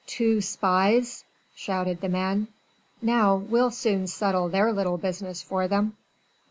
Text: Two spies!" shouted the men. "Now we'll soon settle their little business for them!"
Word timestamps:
Two 0.07 0.41
spies!" 0.41 1.23
shouted 1.53 2.01
the 2.01 2.09
men. 2.09 2.47
"Now 3.03 3.35
we'll 3.35 3.69
soon 3.69 4.07
settle 4.07 4.49
their 4.49 4.73
little 4.73 4.97
business 4.97 5.43
for 5.43 5.67
them!" 5.67 5.95